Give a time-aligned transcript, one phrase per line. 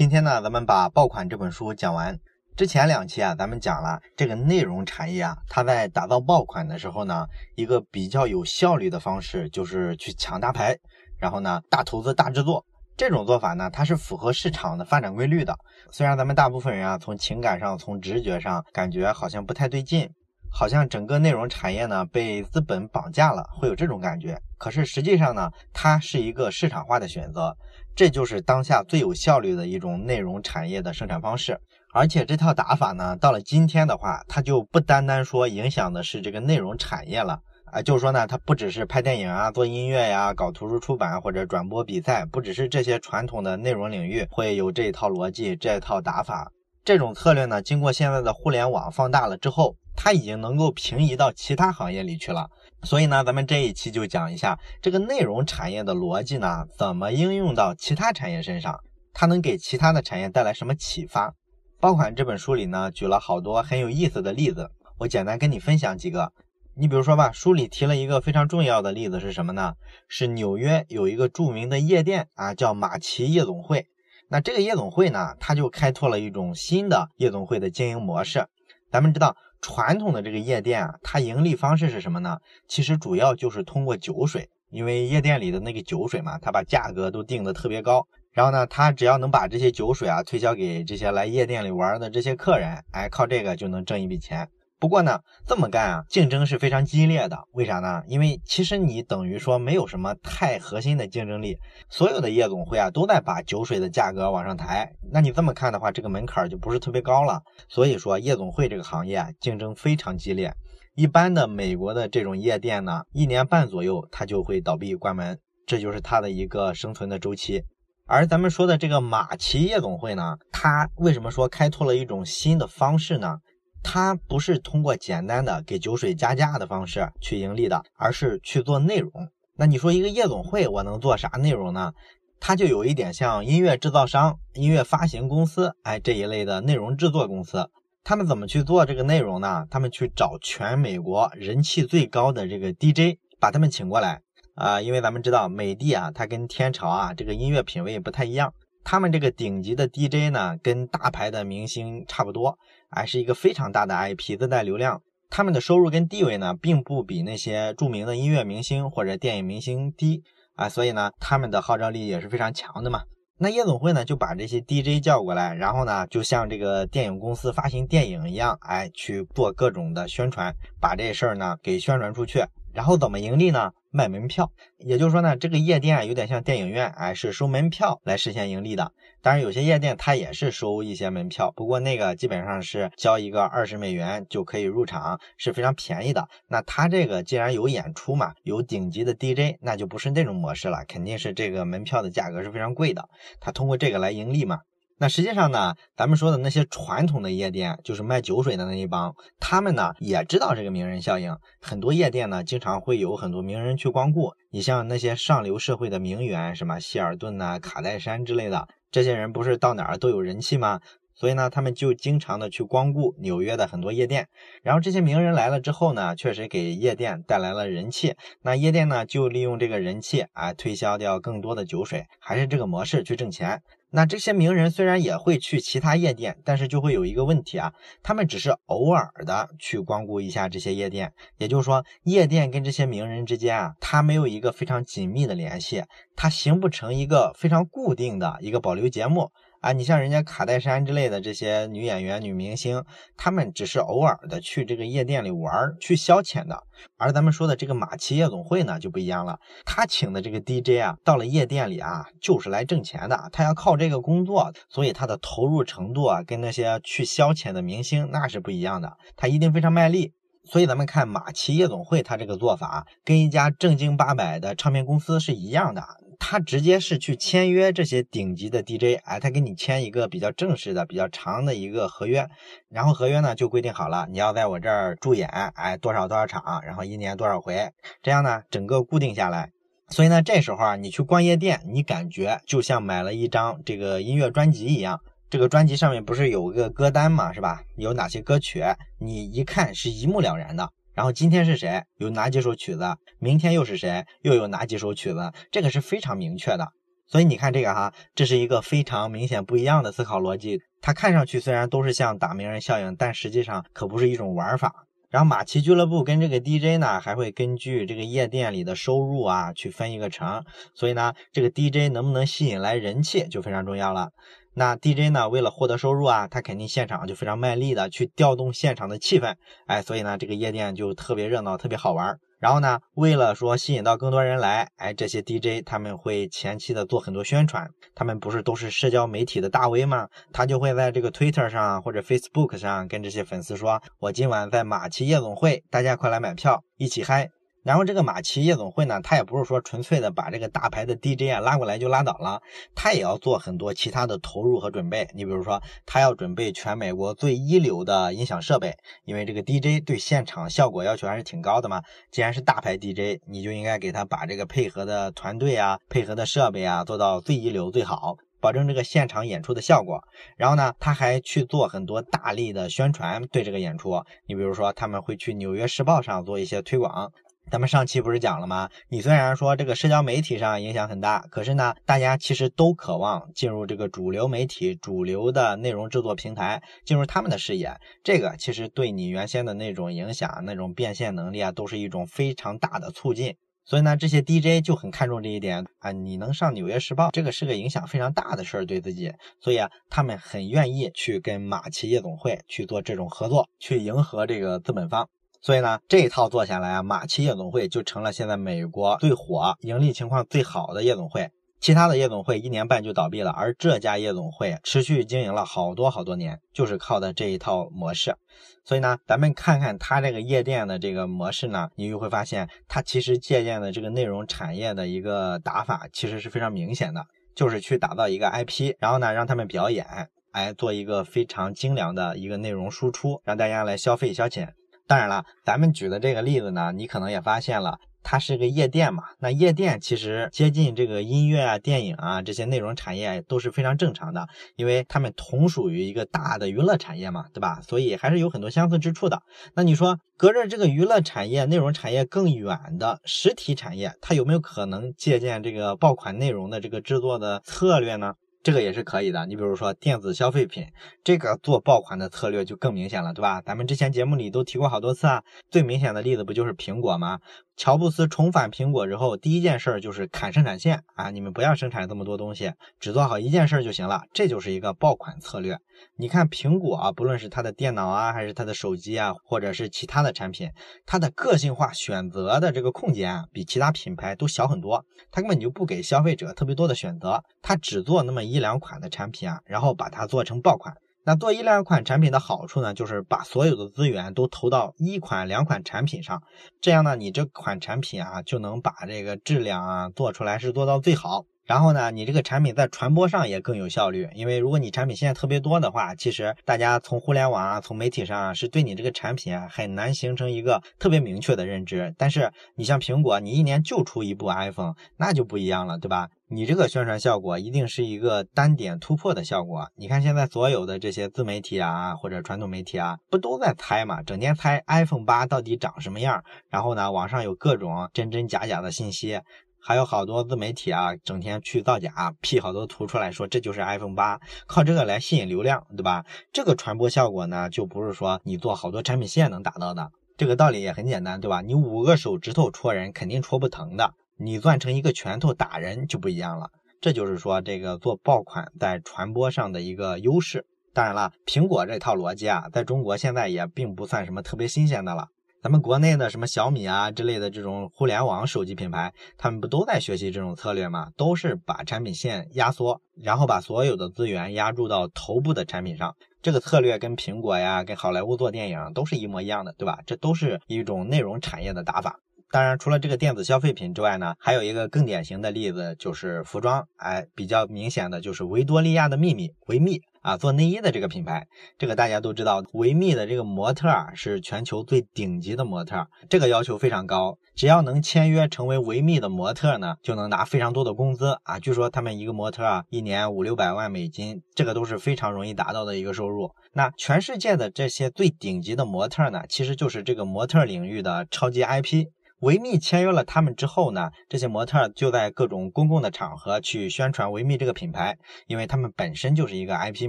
[0.00, 2.18] 今天呢，咱们把爆款这本书讲完。
[2.56, 10.74] 之前两期啊，咱们讲了这个内容产业啊，它在打造爆款的时候呢，一个比较有效率的方式就是去抢大牌，
[11.18, 12.64] 然后呢，大投资大制作。
[12.96, 15.54] 这种做法呢，它是符合市场的发展规律的。
[15.90, 20.08] 虽然咱们大部分人啊，从情感上、从直觉上感觉好像不太对劲，
[20.50, 24.40] 好像整个内容产业呢被资本绑架了，会有这种感觉。
[24.56, 27.54] 可是实际上呢，它是一个市场化的选择。
[27.94, 31.60] 这就是当下最有效率的一种内容产业的生产方式，
[31.92, 46.50] 而且这套打法呢，到了今天的话，它就不单单说影响的是这个内容产业了啊，就是说呢，它不只是拍电影啊、做音乐呀、搞图书出版或者转播比赛，不只是这些传统的内容领域会有这一套逻辑、这一套打法，
[46.84, 52.48] 这种策略呢，经过现在的互联网放大了之后，它已经能够平移到其他行业里去了。
[52.82, 58.80] 所以呢，咱们这一期就讲一下这个内容产业的逻辑呢，怎么应用到其他产业身上，
[59.12, 61.34] 它能给其他的产业带来什么启发？
[61.78, 66.32] 爆款这本书里呢，举了好多很有意思的例子，我简单跟你分享几个。
[66.74, 69.74] 你比如说吧，书里提了一个非常重要的例子是什么呢？
[70.08, 73.86] 是纽约有一个著名的夜店啊，叫马奇夜总会。
[74.28, 78.46] 那这个夜总会呢，它就开拓了一种新的夜总会的经营模式。
[78.90, 79.36] 咱们知道。
[79.60, 82.38] 传统的这个夜店啊，它盈利方式是什么呢？
[82.66, 94.48] 其实主要就是通过酒水，因为夜店里的那个酒水嘛，它把价格都定的特别高，然后呢，他只要能把这些酒水啊推销给这些来夜店里玩的这些客人，哎，靠这个就能挣一笔钱。
[94.80, 97.44] 不过呢，这么干啊，竞争是非常激烈的。
[97.52, 98.02] 为啥呢？
[98.08, 101.58] 因为其实你等于说没有什么太核心的竞争力，
[101.90, 104.90] 所有的夜总会啊都在把酒水的价格往上抬。
[105.12, 107.42] 那你这么看的话，这个门槛就不是特别高了。
[107.68, 110.50] 所以说，夜总会这个行业啊，竞争非常激烈。
[110.94, 117.64] 一般的美国的这种夜店呢，一年半左右它就会倒闭关门，这就是它的一个生存的周期。
[118.06, 123.36] 而咱们说的这个马奇夜总会呢，它为什么说开拓了一种新的方式呢？
[123.82, 129.10] 它不是通过简单的给酒水加价的方式去盈利的，而是去做内容。
[129.56, 131.92] 那你说一个夜总会我能做啥内容呢？
[132.38, 137.68] 它就有一点像音乐制造商、音乐发行公司，哎这一类的内容制作公司。
[138.02, 139.66] 他们怎么去做这个内容呢？
[139.70, 144.22] 他们去找全美国人气最高的这个 DJ，把他们请过来
[144.54, 144.80] 啊。
[144.80, 148.54] 因为咱们知道美的啊，它跟天朝啊这个音乐品味不太一样。
[148.82, 152.58] 他们这个顶级的 DJ 呢，跟大牌的明星差不多。
[152.90, 155.02] 哎，是一个非常大的 IP，自带流量。
[155.28, 160.24] 他们的收入跟地位呢，并不比那些著名的音乐明星或者电影明星低
[160.56, 163.02] 啊，所以呢，他们的号召力也是非常强的嘛。
[163.38, 172.44] 那夜总会呢，就把这些 DJ 叫过来，然后呢，就像这个电影公司发行电影一样，哎，去做各种的宣传，把这事儿呢给宣传出去。
[172.72, 173.72] 然后怎么盈利呢？
[173.92, 178.92] 卖门票，也就是说呢，这个夜店有点像电影院，哎，是收门票来实现盈利的。
[179.20, 186.28] 当然，有些夜店它也是收一些门票，不过那个基本上是交一个二十美元就可以入场，是非常便宜的。
[186.46, 193.08] 那它这个既然有演出嘛，有顶级的 DJ，那就不是那种模式了，肯定是这个门票的价格是非常贵的。
[193.40, 194.60] 它通过这个来盈利嘛。
[195.00, 201.34] 那实际上呢，咱们说的那些传统的夜店，就是卖酒水的那一帮，他们呢也知道这个名人效应。
[201.58, 204.34] 很多夜店呢，经常会有很多名人去光顾。
[204.50, 210.80] 你像那些上流社会的名媛，什么希尔顿呐、卡戴珊之类的，这些人不是到哪儿都有人气吗？
[211.14, 214.28] 所以呢，他们就经常的去光顾纽约的很多夜店，
[214.62, 218.16] 然后这些名人来了之后呢，确实给夜店带来了人气。
[218.42, 223.62] 那夜店呢，就利用这个人气啊，推销掉更多的酒水，还是这个模式去挣钱。
[223.92, 235.82] 那这些名人虽然也会去其他夜店，但是就会有一个问题啊，他们只是偶尔的去光顾一下这些夜店，也就是说，夜店跟这些名人之间啊，他没有一个非常紧密的联系，
[236.14, 239.30] 他形不成一个非常固定的一个保留节目。
[239.60, 242.82] 啊，你像人家卡戴珊之类的这些女演员、女明星，
[243.16, 246.62] 她们只是偶尔的去这个夜店里玩去消遣的。
[246.96, 249.38] 而咱们说的这个马奇夜总会呢，就不一样了。
[249.66, 260.14] 他请的这个 DJ 啊，到了夜店里啊，就是来挣钱的，他要靠这个工作，所以他的投入程度啊，跟那些去消遣的明星那是不一样的，他一定非常卖力。
[260.42, 265.84] 所以咱们看马奇夜总会，他这个做法跟一家正经八百的唱片公司是一样的。
[266.20, 272.28] 他直接是去签约这些顶级的 DJ，哎，他给你签一个比较正式的、比较长的一个合约，
[272.68, 277.70] 然后合约呢就规定好了，你要在我这儿驻演，哎，多少多少场，然后一年多少回，
[278.02, 279.50] 这样呢整个固定下来。
[279.88, 285.00] 所以呢，这时候啊，你去逛夜店，你感觉就像买了一张这个音乐专辑一样，
[285.30, 287.62] 这个专辑上面不是有个歌单嘛，是吧？
[287.76, 288.62] 有哪些歌曲，
[289.00, 290.70] 你一看是一目了然的。
[291.00, 291.84] 然后今天是谁？
[291.96, 292.84] 有哪几首曲子？
[293.18, 294.04] 明天又是谁？
[294.20, 295.32] 又有哪几首曲子？
[295.50, 296.74] 这个是非常明确的。
[297.06, 300.60] 所以你看这个哈，这是一个非常明显不一样的思考逻辑。
[300.82, 304.74] 它看上去虽然都是像打名人效应，但实际上可不是一种玩法。
[305.08, 310.44] 然后马奇俱乐部跟这个 DJ 呢，还会根据这个夜店里的收入啊去分一个成。
[310.74, 314.10] 所以呢，这个 DJ 能不能吸引来人气就非常重要了。
[314.52, 319.34] 那 DJ 呢，为了获得收入啊，他肯定现场就非常卖力的去调动现场的气氛。
[319.66, 322.18] 哎，所以呢，这个夜店就特别热闹，特别好玩。
[322.40, 330.08] 然后呢，为了说吸引到更多人来，哎，这些 DJ 他们会前期的做很多宣传，他们不是都是社交媒体的大 V 吗？
[330.32, 337.30] 他就会在这个 Twitter 上或者 Facebook 上跟这些粉丝说：“我今晚在马奇夜总会，大家快来买票，一起嗨。”
[337.62, 342.40] 然后这个马奇夜总会呢，他也不是说纯粹的把这个大牌的 DJ 啊拉过来就拉倒了，
[342.74, 345.06] 他也要做很多其他的投入和准备。
[345.14, 348.74] 你比如说，他要准备全美国最一流的音响设备，
[349.04, 351.82] 因为这个 DJ 对现场效果要求还是挺高的嘛。
[352.10, 360.02] 既然是大牌 DJ，你就应该给他把这个配合的团队啊、配合的设备啊做到最一流、最好，保证这个现场演出的效果。
[360.38, 364.02] 然后呢，他还去做很多大力的宣传，对这个演出。
[364.26, 367.12] 你比如说，他们会去《纽约时报》上做一些推广。
[367.50, 368.70] 咱们上期不是讲了吗？
[368.88, 377.76] 你虽然说这个社交媒体上影响很大，可是呢，大家其实都渴望进入这个主流媒体、主流的内容制作平台，进入他们的视野。
[378.04, 383.34] 这个其实对你原先的那种影响、那种变现能力啊，都是一种非常大的促进。
[383.64, 389.12] 所以呢，这些 DJ 就很看重这一点啊，你能上《纽约时报》，这个是个影响非常大的事儿，对自己。
[389.40, 395.08] 所以啊，他们很愿意去跟马奇夜总会去做这种合作，去迎合这个资本方。
[395.42, 401.30] 所以呢，这一套做下来啊，马奇夜总会就成了现在美国最火、盈利情况最好的夜总会。
[401.60, 408.16] 其他的夜总会一年半就倒闭了，而这家夜总会持续经营了好多好多年，就是靠的这一套模式。
[408.64, 417.04] 所以呢，咱们看看它这个夜店的这个模式呢，你就会发现，它其实借鉴的这个内容产业的一个打法，其实是非常明显的，
[417.34, 419.86] 就是去打造一个 IP，然后呢，让他们表演，
[420.32, 424.48] 哎，做一个非常精良的一个内容输出，让大家来消费消遣。
[424.90, 429.04] 当然了，咱们举的这个例子呢，你可能也发现了，它是个夜店嘛。
[429.20, 434.26] 那夜店其实接近这个音乐啊、电影啊这些内容产业都是非常正常的，
[434.56, 437.60] 因为他们同属于一个大的娱乐产业嘛，对吧？
[437.62, 439.22] 所以还是有很多相似之处的。
[439.54, 448.14] 那你说，隔着这个娱乐产业、内容产业更远的实体产业，它有没有可能借鉴这个爆款内容的这个制作的策略呢？
[448.42, 450.66] 这个也是可以的，你比如说电子消费品，
[451.04, 453.42] 这个做爆款的策略就更明显了，对吧？
[453.42, 457.20] 咱们之前节目里都提过好多次啊，最明显的例子不就是苹果吗？
[457.60, 461.10] 乔布斯重返苹果之后，第一件事儿就是砍生产线啊！
[461.10, 464.04] 你们不要生产这么多东西，只做好一件事儿就行了。
[464.14, 465.58] 这就是一个爆款策略。
[465.96, 470.48] 你看苹果啊，不论是它的电脑啊，还是它的手机啊，或者是其他的产品，
[470.86, 474.82] 它的个性化选择的这个空间啊，比其他品牌都小很多。
[475.10, 480.74] 它根本就不给消费者特别多的选择，它只做那么一两款的产品啊，然后把它做成爆款。
[481.02, 486.22] 那做一两款产品的好处呢，就是把所有的资源都投到一款两款产品上，
[486.60, 491.24] 这样呢，你这款产品啊就能把这个质量啊做出来是做到最好。
[491.50, 501.92] 然后呢，你这个产品在传播上也更有效率，因为如果你产品现在特别多的话，其实大家从互联网啊、从媒体上啊，是对你这个产品啊很难形成一个特别明确的认知。
[501.98, 506.08] 但是你像苹果，你一年就出一部 iPhone，那就不一样了，对吧？
[506.28, 509.66] 你这个宣传效果一定是一个单点突破的效果。
[509.74, 514.00] 你看现在所有的这些自媒体啊，或者传统媒体啊，不都在猜嘛？
[514.04, 519.18] 整天猜 iPhone 八到底长什么样，然后呢，网上有各种真真假假的信息。
[519.62, 526.04] 还有好多自媒体啊，整天去造假，P 好多图出来说这就是 iPhone 八，靠这个来吸引流量，对吧？
[526.32, 529.92] 这个传播效果呢，就不是说你做好多产品线能达到的。
[530.16, 531.40] 这个道理也很简单，对吧？
[531.40, 536.50] 你五个手指头戳人肯定戳不疼的，你攥成一个拳头打人就不一样了。
[536.80, 540.46] 这就是说这个做爆款在传播上的一个优势。
[540.72, 545.08] 当然了，苹果这套逻辑啊，在中国现在也并不算什么特别新鲜的了。
[545.42, 550.90] 咱们国内的什么小米啊之类的这种互联网手机品牌，他们不都在学习这种策略吗？
[550.98, 555.96] 都是把产品线压缩，然后把所有的资源压注到头部的产品上。
[556.20, 559.78] 这个策略跟苹果呀、跟好莱坞做电影都是一模一样的，对吧？
[559.86, 562.00] 这都是一种内容产业的打法。
[562.30, 566.68] 当然，除了这个电子消费品之外呢，还有一个更典型的例子就是服装。
[566.76, 569.80] 哎，比较明显的就是维多利亚的秘密，维密。
[570.00, 571.26] 啊，做内衣的这个品牌，
[571.58, 581.38] 这个大家都知道，维密的这个模特啊是全球最顶级的模特，这个要求非常高，只要能签约成为维密的模特呢，就能拿非常多的工资啊。
[581.38, 586.30] 据说他们一个模特啊，一年五六百万美金，这个都是非常容易达到的一个收入。
[586.52, 591.86] 那全世界的这些最顶级的模特呢，其实就是这个模特领域的超级 IP。
[592.20, 597.96] 维密签约了他们之后呢，这些模特就在各种公共的场合去宣传维密这个品牌，
[598.26, 599.88] 因为他们本身就是一个 IP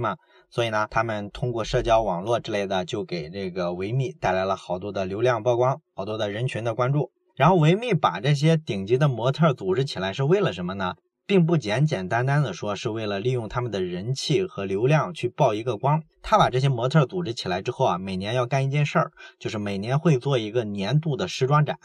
[0.00, 0.16] 嘛，
[0.48, 7.10] 所以呢，他们通过社交网络之类的，就给这个维密带来了好多的流量曝光，好多的人群的关注。
[7.34, 10.94] 然后维密把这些顶级的模特组织起来是为了什么呢？
[11.26, 16.02] 并不简简单单的说是为了利用他们的人气和流量去曝一个光。
[16.22, 21.76] 他把这些模特组织起来之后啊，每年要干一件事儿，就是每年会做一个年度的时装展。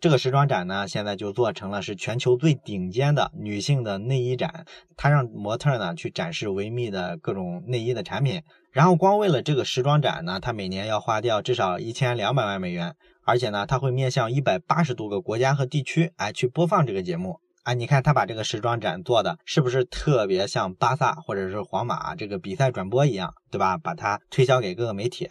[0.00, 4.66] 这个时装展呢，现在就做成了是全球最顶尖的女性的内衣展。
[4.96, 8.42] 他让模特呢去展示维密的各种内衣的产品。
[8.70, 12.94] 然后光为了这个时装展呢，他每年要花掉至少一千两百万美元。
[13.26, 17.40] 而且呢，他会面向一百八十多个国家和地区，哎，去播放这个节目。
[17.64, 23.78] 啊，你看他把这个时装展做的是不是特别像巴萨或者是皇马这个比赛转播一样，对吧？
[23.78, 25.26] 把它推销给各个媒体，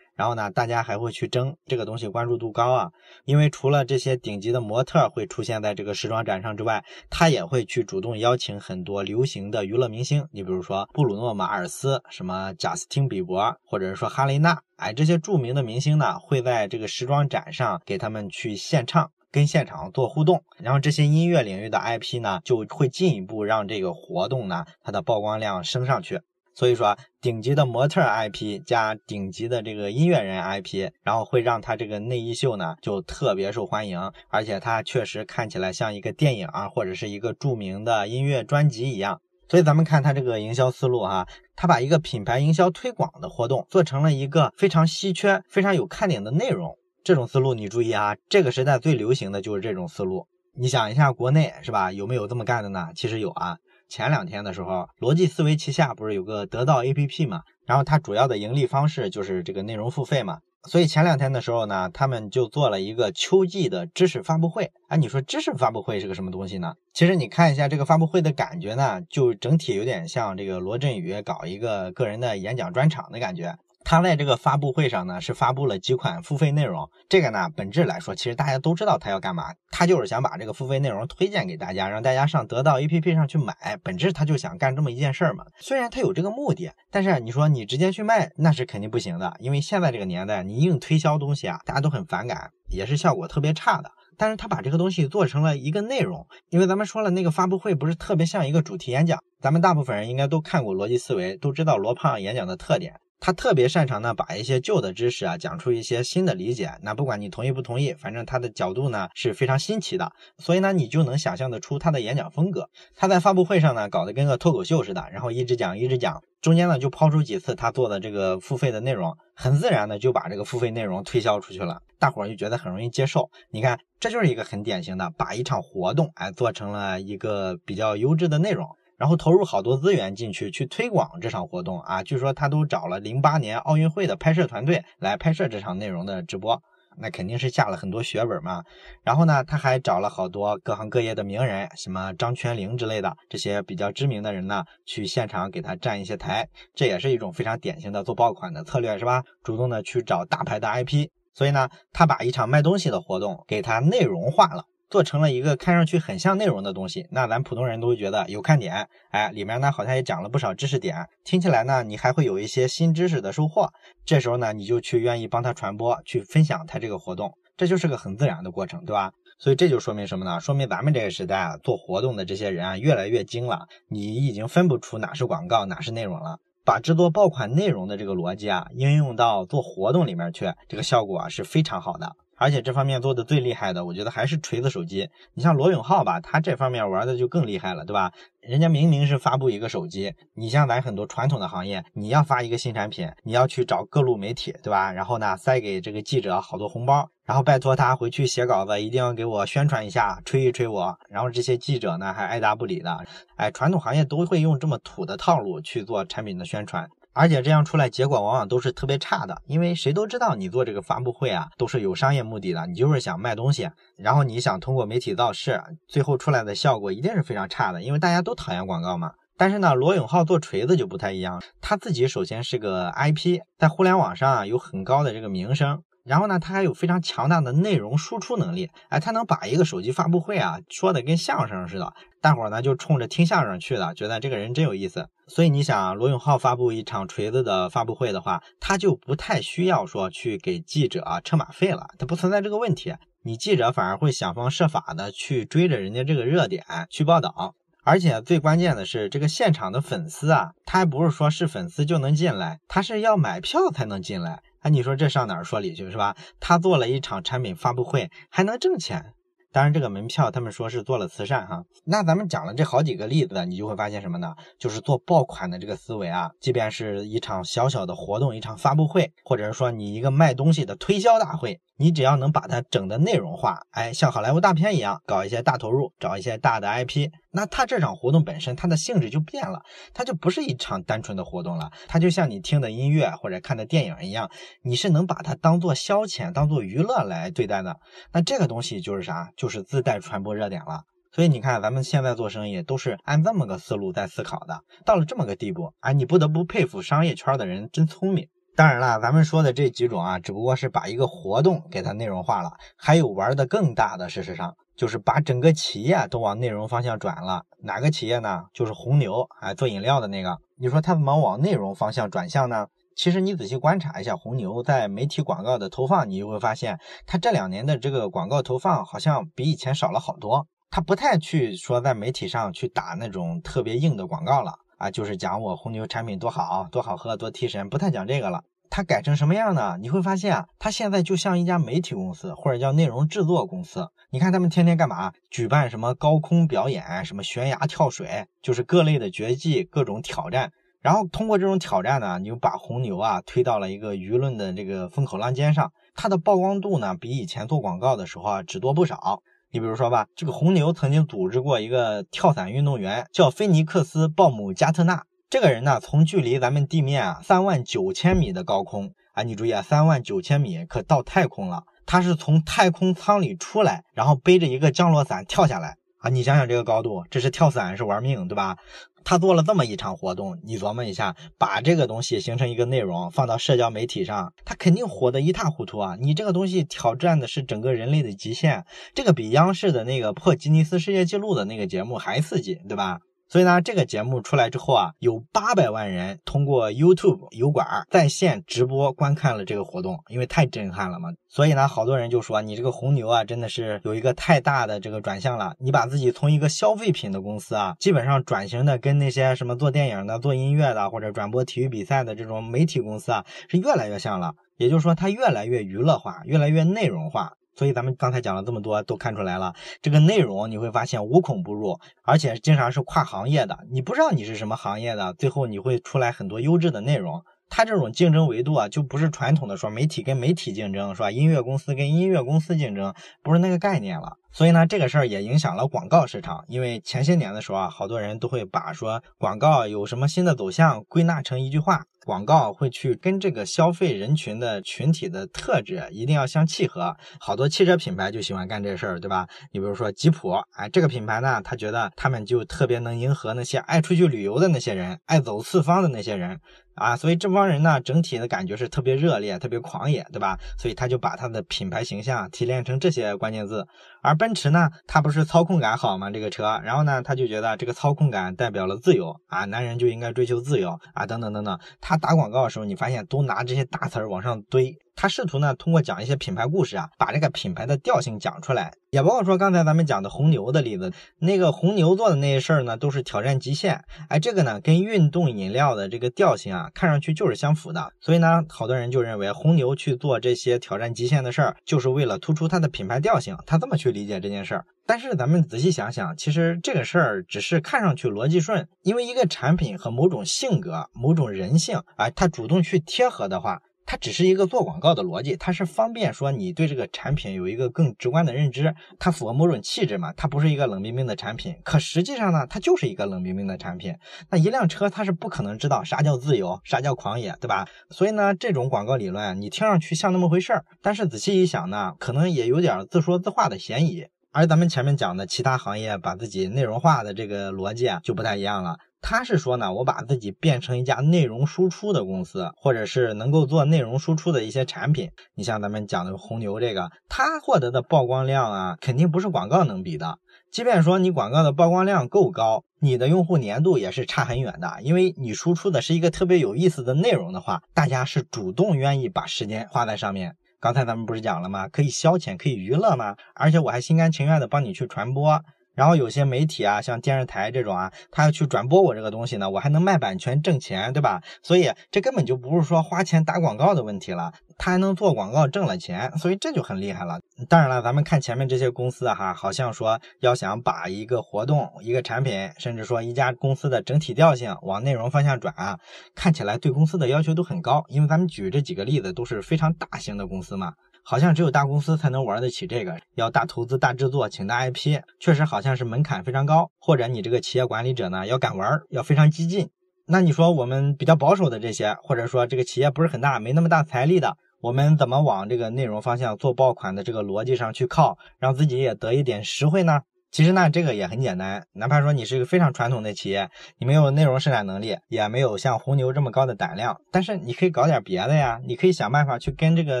[0.16, 2.90] 然后呢，大家还会去争这个东西，关注度高啊。
[3.24, 19.12] 因为除了这些顶级的模特会出现在这个时装展上之外，他也会去主动邀请很多流行的娱乐明星，你比如说布鲁诺·马尔斯、什么贾斯汀·比伯，或者是说哈雷娜，哎，这些著名的明星呢，会在这个时装展上给他们去献唱。
[19.32, 26.20] 跟现场做互动，然后这些音乐领域的 IP 呢，就会进一步让这个活动呢，它的曝光量升上去。
[26.54, 39.22] 所以说，顶级的模特 IP 加顶级的这个音乐人 IP，然后会让他这个内衣秀呢，就特别受欢迎，而且它确实看起来像一个电影啊或者是一个著名的音乐专辑一样。
[39.48, 46.76] 所以咱们看他这个营销思路哈，他把一个品牌营销推广的活动做成了一个非常稀缺、非常有看点的内容。
[47.04, 50.28] 这种思路你注意啊，这个时代最流行的就是这种思路。
[50.54, 51.90] 你想一下，国内是吧？
[51.90, 52.90] 有没有这么干的呢？
[52.94, 53.58] 其实有啊。
[53.88, 57.42] 前两天的时候，逻辑思维旗下不是有个得到 APP 嘛？
[57.66, 60.38] 然后它主要的盈利方式就是这个内容付费嘛。
[60.64, 64.70] 所以前两天的时候呢，他们就做了一个秋季的知识发布会。
[64.86, 66.74] 哎，你说知识发布会是个什么东西呢？
[66.94, 73.56] 其实你看一下这个发布会的感觉呢，就整体有点像这个罗振宇搞一个个人的演讲专场的感觉。
[73.84, 76.88] 他在这个发布会上呢，是发布了几款付费内容。
[77.08, 83.54] 这个呢，本质来说，其实大家都知道他要干嘛，他就是想把这个付费内容推荐给大家，让大家上得到 APP 上去买。
[83.82, 85.44] 本质他就想干这么一件事儿嘛。
[85.60, 89.34] 虽然他有这个目的，但是你说你直接去卖，那是肯定不行的。
[89.38, 93.90] 因为现在这个年代，你硬推销东西啊，大家都很反感，也是效果特别差的。
[94.18, 99.18] 但是他把这个东西做成了一个内容，因为咱们说了，那个发布会不是特别像一个主题演讲。
[99.40, 102.94] 咱们大部分人应该都看过逻辑思维，都知道罗胖演讲的特点。
[103.24, 106.72] 他特别擅长呢，把一些旧的知识啊讲出一些新的理解。
[106.82, 112.68] 那不管你同意不同意，反正他的角度呢是非常新奇的，所以呢你就能想象得出他的演讲风格。
[112.96, 123.30] 他在发布会上呢搞得跟个脱口秀似的，然后一直讲一直讲，中间呢就抛出几次他做的这个付费的内容，很自然的就把这个付费内容推销出去了，大伙儿就觉得很容易接受。
[123.52, 128.66] 你看，这就是一个很典型的把一场活动哎做成了一个比较优质的内容。
[128.98, 136.62] 然后投入好多资源进去去推广这场活动啊，据说他都找了零八年奥运会的拍摄团队来拍摄这场内容的直播，
[136.98, 138.62] 那肯定是下了很多血本嘛。
[139.02, 149.24] 然后呢，他还找了好多各行各业的名人，什么张泉灵之类的这些比较知名的人呢，去现场给他站一些台，这也是一种非常典型的做爆款的策略，是吧？
[149.42, 154.66] 主动的去找大牌的 IP，所以呢，他把一场卖东西的活动给他内容化了。
[154.92, 163.70] 做成了一个看上去很像内容的东西，那咱普通人都会觉得有看点，哎，里面呢好像也讲了不少知识点，听起来呢你还会有一些新知识的收获。
[164.04, 169.12] 这时候呢你就去愿意帮他传播，去分享他这个活动，这就是个很自然的过程，对吧？
[169.38, 170.38] 所以这就说明什么呢？
[170.38, 176.36] 说明咱们这个时代啊做活动的这些人啊越来越精了，你已经分不出哪是广告哪是内容了。
[176.66, 182.12] 把制作爆款内容的这个逻辑啊应用到做活动里面去，这个效果啊是非常好的。
[182.42, 185.08] 而且这方面做的最厉害的，我觉得还是锤子手机。
[185.34, 188.10] 你像罗永浩吧，他这方面玩的就更厉害了，对吧？
[188.40, 194.90] 人家明明是发布一个手机，你像咱很多传统的行业，你要发一个新产品，你要去找各路媒体，对吧？
[194.90, 200.98] 然后呢，塞给这个记者好多红包，然后拜托他回去写稿子，一定要给我宣传一下，吹一吹我。
[201.08, 202.98] 然后这些记者呢，还爱答不理的。
[203.36, 206.88] 哎，传统行业都会用这么土的套路去做产品的宣传。
[207.14, 219.12] 而且这样出来结果往往都是特别差的，因为谁都知道你做这个发布会啊都是有商业目的的，你就是想卖东西，然后你想通过媒体造势，最后出来的效果一定是非常差的，因为大家都讨厌广告嘛。
[219.36, 225.82] 但是呢，罗永浩做锤子就不太一样，他自己首先是个 IP，在互联网上啊有很高的这个名声。
[226.04, 235.08] 然后呢，他还有非常强大的内容输出能力，哎，他能把一个手机发布会啊说的跟相声似的，大伙儿呢就冲着听相声去的，觉得这个人真有意思。
[235.28, 242.94] 所以你想，罗永浩发布一场锤子的发布会的话，他就不太需要说去给记者车马费了，他不存在这个问题。
[243.22, 247.54] 你记者反而会想方设法的去追着人家这个热点去报道。
[247.84, 254.40] 而且最关键的是，这个现场的粉丝啊，他还不是说是粉丝就能进来，他是要买票才能进来。
[254.62, 256.16] 哎，你说这上哪儿说理去是吧？
[256.38, 259.12] 他做了一场产品发布会，还能挣钱。
[259.50, 261.64] 当然，这个门票他们说是做了慈善哈。
[261.84, 264.34] 那咱们讲了这好几个例子，你就会发现什么呢？
[264.58, 271.60] 就是做爆款的这个思维啊，即便是一场小小的活动，一场发布会，或者是说你一个卖东西的推销大会。
[271.82, 279.60] 你只要能把它整的内容化，哎，像好莱坞大片一样，搞一些大投入，找一些大的 IP，那它这场活动本身它的性质就变了，
[279.92, 284.30] 它就不是一场单纯的活动了，它就像你听的音乐或者看的电影一样，
[284.62, 287.80] 你是能把它当做消遣、当做娱乐来对待的。
[288.12, 289.32] 那这个东西就是啥？
[289.36, 290.84] 就是自带传播热点了。
[291.10, 298.28] 所以你看，咱们现在做生意都是按这么个思路在思考的，到了这么个地步，哎，你不得不佩服商业圈的人真聪明。
[298.54, 307.44] 当然了，咱们说的这几种啊，只不过是把一个活动给它内容化了，还有玩的更大的，事实上就是把整个企业都往内容方向转了。
[307.62, 308.44] 哪个企业呢？
[308.52, 310.36] 就是红牛，哎，做饮料的那个。
[310.58, 312.66] 你说他怎么往内容方向转向呢？
[312.94, 320.46] 其实你仔细观察一下红牛在媒体广告的投放，你就会发现，它这两年的这个广告投放好像比以前少了好多。
[320.70, 324.52] 它不太去说在媒体上去打那种特别硬的广告了。
[324.82, 328.42] 啊，就是讲我红牛产品多好，多好喝，多提神，不太讲这个了。
[328.68, 329.78] 它改成什么样呢？
[329.80, 333.90] 你会发现啊，它现在就像一家媒体公司，或者叫内容制作公司。
[334.10, 335.12] 你看他们天天干嘛？
[335.30, 340.50] 举办什么高空表演，什么悬崖跳水，就是各类的绝技，各种挑战。
[340.80, 345.72] 然后通过这种挑战呢，你就把红牛啊推到了一个舆论的这个风口浪尖上。
[345.94, 349.22] 它的曝光度呢，比以前做广告的时候啊，只多不少。
[349.54, 355.04] 你比如说吧，这个红牛曾经组织过一个跳伞运动员，叫菲尼克斯·鲍姆加特纳。
[355.28, 361.64] 这个人呢，从距离咱们地面啊三万九千米的高空啊，你注意啊，三万九千米可到太空了。
[361.84, 366.08] 他是从太空舱里出来，然后背着一个降落伞跳下来啊。
[366.08, 368.56] 你想想这个高度，这是跳伞是玩命，对吧？
[369.04, 375.96] 他做了这么一场活动，你琢磨一下，把这个东西形成一个内容，放到社交媒体上，他肯定火得一塌糊涂啊！
[376.00, 383.00] 你这个东西挑战的是整个人类的极限，这个比央视的那个破吉尼斯世界纪录的那个节目还刺激，对吧？
[383.32, 391.08] 所以呢，这个节目出来之后啊，有八百万人通过 YouTube 油管在线直播观看了这个活动，因为太震撼了嘛。
[391.30, 395.54] 所以呢，好多人就说你这个红牛啊，真的是有一个太大的这个转向了。
[395.58, 404.34] 你把自己从一个消费品的公司啊，基本上转型的跟那些什么做电影的、做音乐的或者转播体育比赛的这种媒体公司啊，是越来越像了。
[404.58, 407.32] 也就是说，它越来越娱乐化，越来越内容化。
[407.54, 413.58] 所以咱们刚才讲了这么多，都看出来了，这个内容你会发现无孔不入，而且经常是跨行业的。
[413.70, 417.22] 你不知道你是什么行业的，最后你会出来很多优质的内容。
[417.54, 421.10] 它这种竞争维度啊，就不是传统的说媒体跟媒体竞争，是吧？
[421.10, 424.16] 音乐公司跟音乐公司竞争，不是那个概念了。
[424.32, 431.84] 所以呢，这个事儿也影响了广告市场，因为前些年的时候啊，好多人都会把说广告有什么新的走向归纳成一句话。
[432.04, 439.26] 广告会去跟这个消费人群的群体的特质一定要相契合，好多汽车品牌就喜欢干这事儿，对吧？
[439.52, 446.40] 你比如说吉普，哎，这个品牌呢，他觉得他们就特别能迎合那些爱出去旅游的那些人，爱走四方的那些人
[446.74, 450.38] 啊，所以这帮人呢，整体的感觉是特别热烈、特别狂野，对吧？
[450.58, 453.66] 所以他就把他的品牌形象提炼成这些关键字。
[454.02, 456.10] 而奔驰呢，它不是操控感好吗？
[456.10, 461.58] 这个车，然后呢，他就觉得这个操控感代表了自由啊，男人就应该追求自由啊，等等等等。
[461.80, 464.76] 他打广告的时候，你发现都拿这些大词儿往上堆。
[464.94, 473.82] 他试图呢，通过讲一些品牌故事啊，把这个品牌的调性讲出来，也包括说刚才咱们讲的红牛的例子，那个红牛做的那些事儿呢，都是挑战极限。
[474.10, 477.90] 哎，这个呢，跟运动饮料的这个调性啊，看上去就是相符的。
[478.00, 483.34] 所以呢，好多人就认为红牛去做这些挑战极限的事儿，就是为了突出它的品牌调性。
[483.46, 484.64] 他这么去理解这件事儿。
[484.84, 493.62] 但是咱们仔细想想，其实这个事儿只是看上去逻辑顺，因为一个产品和某种性格、某种人性，啊，它主动去贴合的话。
[493.92, 500.14] 它只是一个做广告的逻辑，它是方便说你对这个产品有一个更直观的认知，它符合某种气质嘛？
[500.16, 503.94] 它不是一个冷冰冰的产品，可实际上呢，它就是一个冷冰冰的产品。
[504.30, 507.68] 那一辆车它是不可能知道啥叫自由，啥叫狂野，对吧？
[507.90, 514.06] 所以呢，这种广告理论你听上去像那么回事儿，但是仔细一想呢，可能也有点自说自话的嫌疑。
[514.30, 518.78] 而咱们前面讲的其他行业把自己内容化的这个逻辑啊，就不太一样了。
[519.02, 525.10] 他是说呢，我把自己变成一家内容输出的公司，或者是能够做内容输出的一些产品。
[525.34, 530.18] 你像咱们讲的红牛这个，它获得的曝光量啊，肯定不是广告能比的。
[530.52, 534.78] 即便说你广告的曝光量够高，你的用户粘度也是差很远的。
[534.82, 540.36] 因为你输出的是一个特别有意思的内容的话，大家是主动愿意把时间花在上面。
[540.60, 541.66] 刚才咱们不是讲了吗？
[541.66, 543.16] 可以消遣，可以娱乐吗？
[543.34, 545.42] 而且我还心甘情愿的帮你去传播。
[545.74, 551.22] 然后有些媒体啊，像电视台这种啊，他要去转播我这个东西呢，我还能卖版权挣钱，对吧？
[551.42, 557.18] 所以这根本就不是说花钱打广告的问题了，他还能做广告挣了钱，所以这就很厉害了。
[557.48, 565.78] 当然了，咱们看前面这些公司哈，好像说要想把一个活动、一个产品，甚至说一家公司的整体调性往内容方向转啊，
[566.14, 570.74] 看起来对公司的要求都很高，因为咱们举这几个例子都是非常大型的公司嘛。
[571.02, 576.70] 好像只有大公司才能玩得起这个，要大投资、大制作，请大 IP，确实好像是门槛非常高。
[576.78, 579.70] 或者你这个企业管理者呢，要敢玩，要非常激进。
[580.06, 590.00] 那你说我们比较保守的这些，或者说这个企业不是很大，没那么大财力的，我们怎么往这个内容方向做爆款的这个逻辑上去靠，让自己也得一点实惠呢？
[590.32, 600.00] 其实呢，这个也很简单，哪怕说你是一个非常传统的企业，你没有内容生产能力，也没有像红牛这么高的胆量，但是你可以搞点别的呀，你可以想办法去跟这个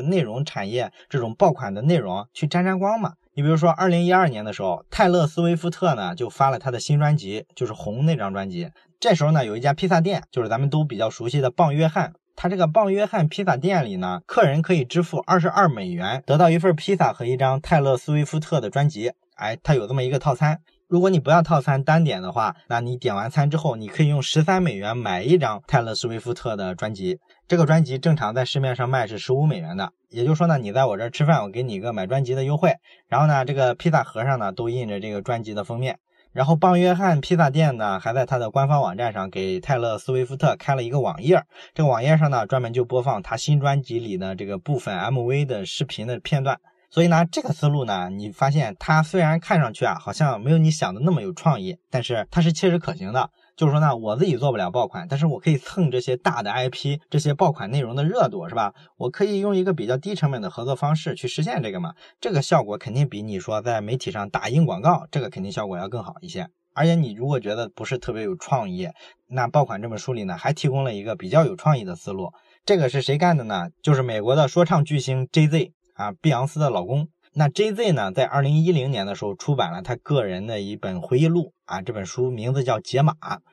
[0.00, 3.12] 内容产业这种爆款的内容去沾沾光嘛。
[3.34, 8.70] 你比如说，二零一二年的时候，泰勒·斯威夫特呢就发了他的新专辑，就是《红》那张专辑。
[8.98, 19.12] 这时候呢，有一家披萨店，就是咱们都比较熟悉的棒约翰，他这个棒约翰披萨店里呢，客人可以支付二十二美元，得到一份披萨和一张泰勒·斯威夫特的专辑。
[19.36, 27.18] 哎，它有这么一个套餐，如果你不要套餐单点的话，那你点完餐之后，你可以用十三美元买一张泰勒·斯威夫特的专辑。
[27.48, 32.74] 这个专辑正常在市面上卖是十五美元的，也就是说呢，你在我这儿吃饭，我给你一个买专辑的优惠。
[33.08, 35.98] 然后呢，这个披萨盒上呢都印着这个专辑的封面。
[36.32, 41.42] 然后棒约翰披萨店呢还在他的官方网站上给泰勒·斯威夫特开了一个网页，
[41.74, 46.58] 这个网页上呢专门就播放他新专辑里的这个部分 MV 的视频的片段。
[46.92, 53.30] 所以呢，这个思路呢，你发现它虽然看上去啊，好像没有你想的那么有创意，但是它是切实可行的。
[53.56, 58.74] 就是说呢，我自己做不了爆款，但是我可以蹭这些大的 IP，这些爆款内容的热度，是吧？
[58.98, 61.94] 我可以用一个比较低成本的合作方式去实现这个嘛。
[62.20, 66.46] 这个效果肯定比你说在媒体上打印广告，这个肯定效果要更好一些。
[66.74, 68.90] 而且你如果觉得不是特别有创意，
[69.28, 72.30] 那爆款这本书里呢，还提供了一个比较有创意的思路。
[72.66, 73.68] 这个是谁干的呢？
[73.82, 75.72] 就是美国的说唱巨星 J.Z。
[76.02, 81.52] 啊，碧昂斯的老公，那 J.Z 呢，在二零一零年的时候出版了他个人的一本回忆录。
[81.64, 83.12] 啊，这本书名字叫《解码》，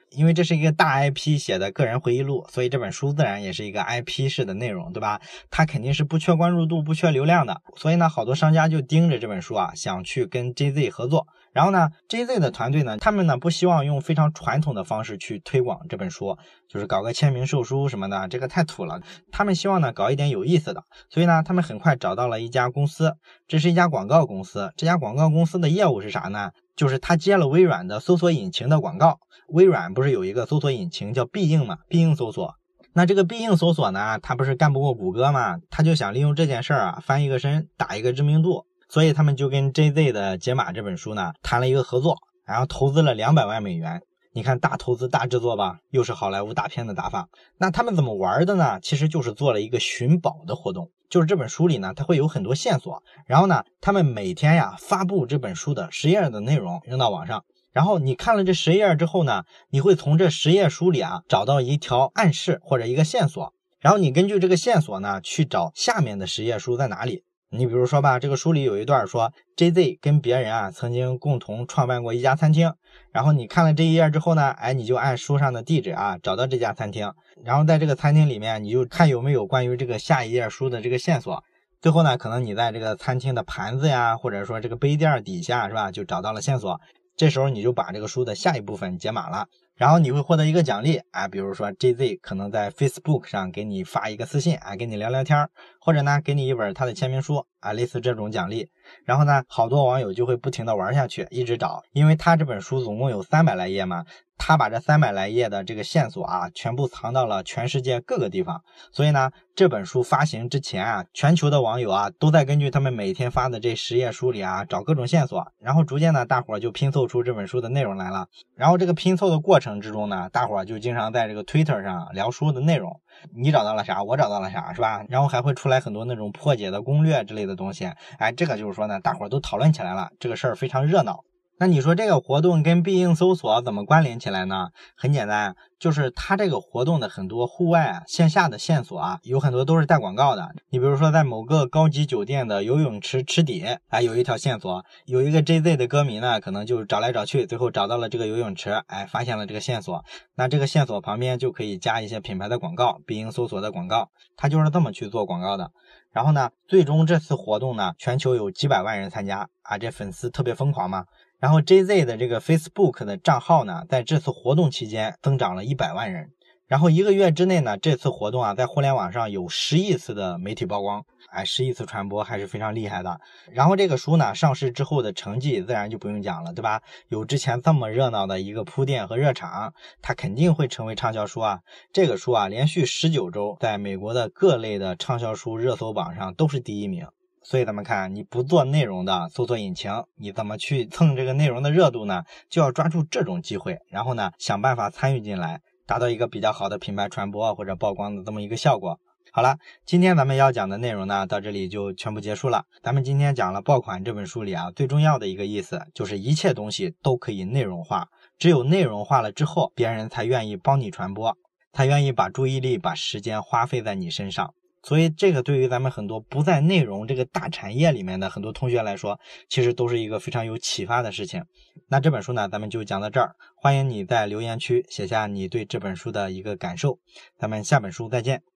[0.09, 5.21] 因为这是一个大 IP 写的个人回忆录，所以这本书自然也是一个 IP 式的内容，对吧？
[5.49, 11.27] 它肯定是不缺关注度、不缺流量的，所以呢，好多商家就盯着这本书啊，想去跟 J.Z 合作。
[11.51, 19.01] 然后呢，J.Z 的团队呢，他们呢不希望用非常传统的方式去推广这本书，就是搞个签名售书什么的，这个太土了。
[19.31, 23.15] 他们希望呢搞一点有意思的，所以呢，他们很快找到了一家公司，
[23.47, 24.71] 这是一家广告公司。
[24.77, 26.51] 这家广告公司的业务是啥呢？
[26.79, 29.19] 就是他接了微软的搜索引擎的广告。
[29.49, 31.79] 微软不是有一个搜索引擎叫必应嘛？
[31.89, 32.55] 必应搜索。
[32.93, 35.57] 那这个必应搜索呢，他不是干不过谷歌嘛？
[35.69, 38.65] 他就想利用这件事儿啊，翻一个身，打一个知名度。
[38.87, 42.15] 所以他们就跟 J.Z 的《解码》这本书呢谈了一个合作，
[42.45, 44.01] 然后投资了两百万美元。
[44.39, 47.27] 你看大投资大制作吧，又是好莱坞大片的打法。
[47.57, 48.79] 那他们怎么玩的呢？
[48.81, 53.03] 其实就是做了一个寻宝的活动，就是这本书里呢，它会有很多线索。
[53.25, 67.25] 然后呢，他们每天呀发布这本书的十页的内容扔到网上，然后你看了这十页之后呢，你会从这十页书里啊找到一条暗示或者一个线索，然后你根据这个线索呢去找下面的十页书在哪里。
[67.51, 72.71] 你比如说吧，这个书里有一段说，J.Z 跟别人啊曾经共同创办过一家餐厅，
[73.11, 77.11] 然后你看了这一页之后呢，哎，你就按书上的地址啊找到这家餐厅，
[77.43, 81.43] 然后在这个餐厅里面，你就看有没有关于这个下一页书的这个线索，
[81.81, 86.79] 最后呢，可能你在这个餐厅的盘子呀，或者说这个杯垫底下是吧，就找到了线索，
[87.19, 89.45] 这时候你就把这个书的下一部分解码了。
[89.75, 95.49] 然后你会获得一个奖励啊，比如说 J.Z 可能在 Facebook 上给你发一个私信啊，跟你聊聊天
[95.81, 98.69] 或者呢给你一本他的签名书啊，类似这种奖励。
[99.03, 104.05] 然后呢，好多网友就会不停的玩下去，一直找，因为他这本书总共有三百来页嘛。
[104.39, 108.63] 他把这三百来页的这个线索啊，全部藏到了全世界各个地方。
[108.91, 115.45] 所以呢，这本书发行之前啊，全球的网友啊，都在根据他们每天发的这十页书里啊，找各种线索。
[115.59, 118.27] 然后逐渐呢，大伙儿就拼凑出这本书的内容来了。
[118.55, 122.99] 然后这个拼凑的过程之中呢，大伙儿就经常在这个 Twitter 上聊书的内容。
[123.35, 124.01] 你找到了啥？
[124.01, 125.03] 我找到了啥，是吧？
[125.09, 127.91] 然后还会出来很多那种破解的攻略之类的东西。
[128.17, 131.25] 哎，这个就是说呢，大伙儿都讨论起来了，这个事儿非常热闹。
[131.61, 134.69] 那你说这个活动跟必应搜索怎么关联起来呢？
[134.95, 140.55] 很简单，就是它这个活动的很多户外线下的线索啊，有很多都是带广告的。
[140.69, 150.05] 你比如说在某个高级酒店的游泳池池底，哎，有一条线索，有一个 JZ 的歌迷呢，可能就找来找去，最后找到了这个游泳池，哎，发现了这个线索。
[150.35, 155.71] 那这个线索旁边就可以加一些品牌的广告，必应搜索的广告，它就是这么去做广告的。
[156.13, 161.03] 然后呢，最终这次活动呢，全球有几百万人参加啊，这粉丝特别疯狂嘛。
[161.39, 166.31] 然后 JZ 的这个 Facebook 的账号呢，在这次活动期间增长了一百万人。
[166.67, 173.19] 然后一个月之内呢，这次活动啊，在互联网上有十亿次的媒体曝光，哎，十亿次传播还是非常厉害的。
[173.51, 176.81] 然后这个书呢，上市之后的成绩自然就不用讲了，对吧？
[177.07, 179.73] 有之前这么热闹的一个铺垫和热场，
[180.03, 181.61] 它肯定会成为畅销书啊。
[181.91, 187.07] 这个书啊，连续十九周在美国的各类的畅销书热搜榜上都是第一名。
[187.49, 192.21] 所以咱们看，你不做内容的搜索引擎，你怎么去蹭这个内容的热度呢？
[192.47, 198.99] 就要抓住这种机会，然后呢，想办法参与进来，达到一个比较好的品牌传播或者曝光的这么一个效果。
[199.31, 202.65] 好了，今天咱们要讲的内容呢，到这里就全部结束了。
[202.83, 211.35] 咱们今天讲了《爆款》这本书里啊，最重要的一个意思就是一切东西都可以内容化，只有内容化了之后，别人才愿意帮你传播，
[211.73, 214.53] 才愿意把注意力、把时间花费在你身上。
[214.81, 221.43] 所以，这个对于咱们很多不在内容这个大产业里面的很多同学来说，其实都是一个非常有启发的事情。
[221.87, 223.35] 那这本书呢，咱们就讲到这儿。
[223.55, 226.99] 欢迎你在留言区写下你对这本书的一个感受。
[227.37, 228.48] 咱们下本书再见。